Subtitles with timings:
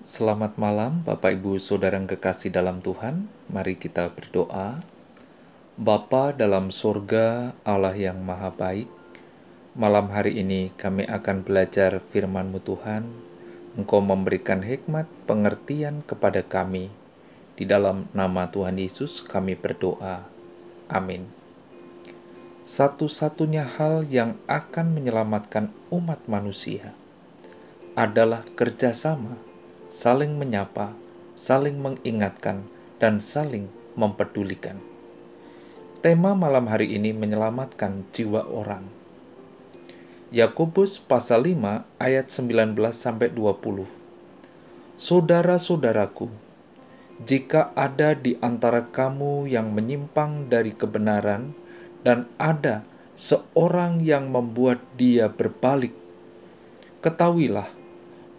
[0.00, 3.28] Selamat malam, Bapak Ibu Saudara yang kekasih dalam Tuhan.
[3.52, 4.80] Mari kita berdoa.
[5.76, 8.88] Bapa dalam sorga, Allah yang maha baik,
[9.76, 13.12] malam hari ini kami akan belajar firman-Mu Tuhan.
[13.76, 16.88] Engkau memberikan hikmat pengertian kepada kami.
[17.60, 20.24] Di dalam nama Tuhan Yesus kami berdoa.
[20.88, 21.28] Amin.
[22.64, 26.96] Satu-satunya hal yang akan menyelamatkan umat manusia
[27.92, 29.49] adalah kerjasama
[29.90, 30.94] saling menyapa,
[31.34, 32.62] saling mengingatkan,
[33.02, 33.66] dan saling
[33.98, 34.78] mempedulikan.
[35.98, 38.86] Tema malam hari ini menyelamatkan jiwa orang.
[40.30, 43.82] Yakobus pasal 5 ayat 19 sampai 20.
[44.94, 46.30] Saudara-saudaraku,
[47.26, 51.50] jika ada di antara kamu yang menyimpang dari kebenaran
[52.06, 52.86] dan ada
[53.18, 55.92] seorang yang membuat dia berbalik,
[57.02, 57.79] ketahuilah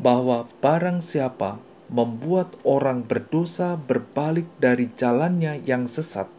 [0.00, 1.60] bahwa barang siapa
[1.92, 6.32] membuat orang berdosa berbalik dari jalannya yang sesat,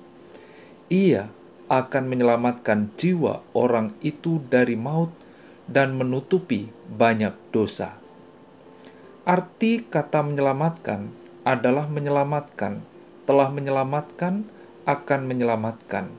[0.89, 1.29] ia
[1.69, 5.13] akan menyelamatkan jiwa orang itu dari maut
[5.69, 8.01] dan menutupi banyak dosa.
[9.21, 11.13] Arti kata menyelamatkan
[11.45, 12.81] adalah menyelamatkan,
[13.29, 14.49] telah menyelamatkan,
[14.89, 16.09] akan menyelamatkan.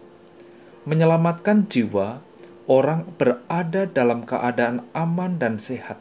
[0.87, 2.23] Menyelamatkan jiwa,
[2.71, 5.99] orang berada dalam keadaan aman dan sehat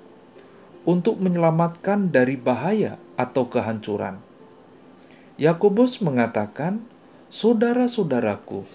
[0.82, 4.18] untuk menyelamatkan dari bahaya atau kehancuran.
[5.38, 6.82] Yakobus mengatakan,
[7.30, 8.66] "Saudara-saudaraku,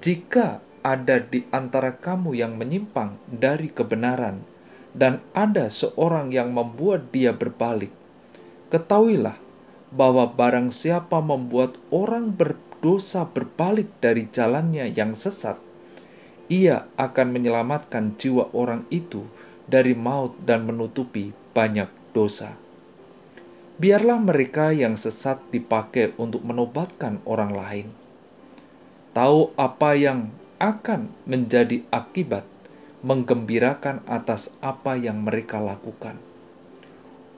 [0.00, 4.44] jika ada di antara kamu yang menyimpang dari kebenaran
[4.92, 7.92] dan ada seorang yang membuat dia berbalik,
[8.68, 9.36] ketahuilah
[9.88, 15.56] bahwa barang siapa membuat orang berdosa berbalik dari jalannya yang sesat,
[16.48, 19.24] ia akan menyelamatkan jiwa orang itu
[19.68, 22.54] dari maut dan menutupi banyak dosa.
[23.82, 27.88] Biarlah mereka yang sesat dipakai untuk menobatkan orang lain.
[29.10, 30.30] Tahu apa yang
[30.62, 32.46] akan menjadi akibat
[33.02, 36.18] menggembirakan atas apa yang mereka lakukan.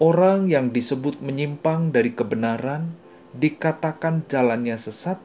[0.01, 2.97] Orang yang disebut menyimpang dari kebenaran
[3.37, 5.21] dikatakan jalannya sesat,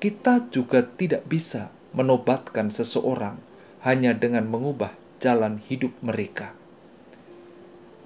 [0.00, 3.40] kita juga tidak bisa menobatkan seseorang
[3.80, 6.59] hanya dengan mengubah jalan hidup mereka.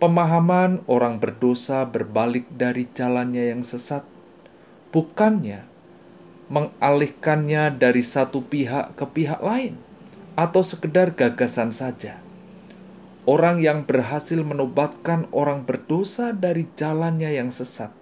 [0.02, 4.02] Pemahaman orang berdosa berbalik dari jalannya yang sesat,
[4.90, 5.70] bukannya
[6.50, 9.78] mengalihkannya dari satu pihak ke pihak lain,
[10.34, 12.20] atau sekedar gagasan saja.
[13.24, 17.94] Orang yang berhasil menobatkan orang berdosa dari jalannya yang sesat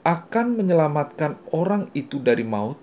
[0.00, 2.80] akan menyelamatkan orang itu dari maut,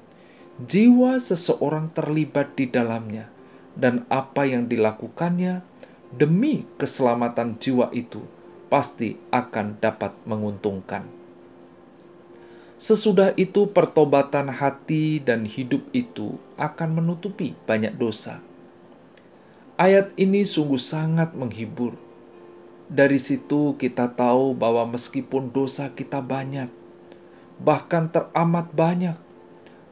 [0.61, 3.29] jiwa seseorang terlibat di dalamnya,
[3.73, 5.65] dan apa yang dilakukannya
[6.15, 8.23] demi keselamatan jiwa itu
[8.67, 11.07] pasti akan dapat menguntungkan.
[12.77, 18.37] Sesudah itu, pertobatan hati dan hidup itu akan menutupi banyak dosa.
[19.81, 21.97] Ayat ini sungguh sangat menghibur.
[22.85, 26.69] Dari situ, kita tahu bahwa meskipun dosa kita banyak,
[27.57, 29.17] bahkan teramat banyak,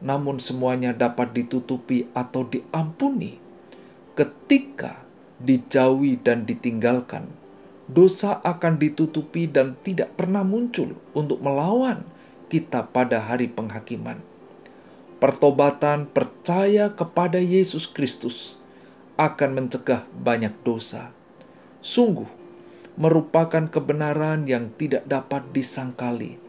[0.05, 3.41] namun semuanya dapat ditutupi atau diampuni
[4.13, 5.04] ketika
[5.43, 7.27] dijauhi dan ditinggalkan,
[7.91, 12.01] dosa akan ditutupi dan tidak pernah muncul untuk melawan
[12.47, 14.21] kita pada hari penghakiman.
[15.19, 18.59] Pertobatan percaya kepada Yesus Kristus
[19.15, 21.11] akan mencegah banyak dosa.
[21.79, 22.27] Sungguh,
[22.95, 26.39] merupakan kebenaran yang tidak dapat disangkali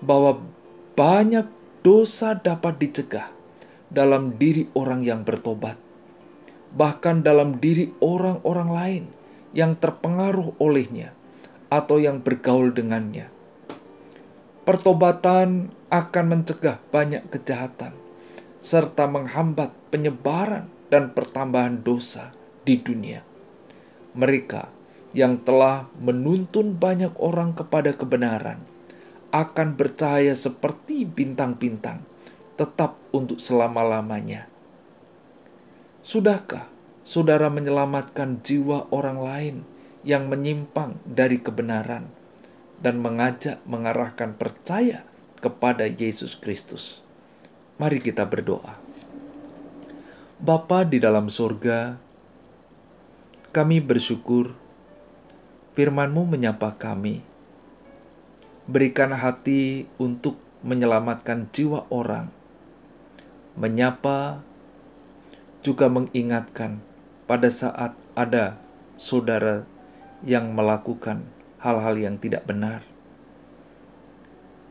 [0.00, 0.40] bahwa
[0.96, 1.48] banyak
[1.80, 3.32] dosa dapat dicegah
[3.88, 5.76] dalam diri orang yang bertobat
[6.74, 9.04] bahkan dalam diri orang-orang lain
[9.50, 11.10] yang terpengaruh olehnya
[11.70, 13.30] atau yang bergaul dengannya.
[14.62, 17.94] Pertobatan akan mencegah banyak kejahatan
[18.60, 22.30] serta menghambat penyebaran dan pertambahan dosa
[22.62, 23.24] di dunia.
[24.14, 24.68] Mereka
[25.16, 28.62] yang telah menuntun banyak orang kepada kebenaran
[29.30, 32.02] akan bercahaya seperti bintang-bintang,
[32.58, 34.50] tetap untuk selama-lamanya
[36.10, 36.66] Sudahkah
[37.06, 39.56] saudara menyelamatkan jiwa orang lain
[40.02, 42.10] yang menyimpang dari kebenaran
[42.82, 45.06] dan mengajak mengarahkan percaya
[45.38, 46.98] kepada Yesus Kristus?
[47.78, 48.74] Mari kita berdoa.
[50.42, 51.94] Bapa di dalam surga,
[53.54, 54.50] kami bersyukur
[55.78, 57.22] firman-Mu menyapa kami.
[58.66, 62.34] Berikan hati untuk menyelamatkan jiwa orang,
[63.54, 64.49] menyapa
[65.60, 66.80] juga mengingatkan
[67.28, 68.56] pada saat ada
[68.96, 69.68] saudara
[70.24, 71.24] yang melakukan
[71.60, 72.84] hal-hal yang tidak benar.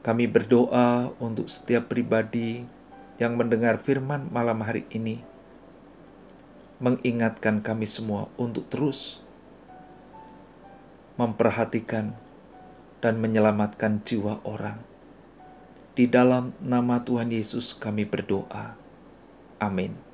[0.01, 2.65] Kami berdoa untuk setiap pribadi
[3.21, 5.21] yang mendengar firman malam hari ini,
[6.79, 9.19] mengingatkan kami semua untuk terus
[11.19, 12.15] memperhatikan
[13.03, 14.79] dan menyelamatkan jiwa orang.
[15.99, 18.79] Di dalam nama Tuhan Yesus, kami berdoa.
[19.59, 20.08] Amin.